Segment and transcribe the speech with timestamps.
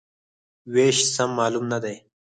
[0.73, 1.95] وېش سم معلوم نه دی.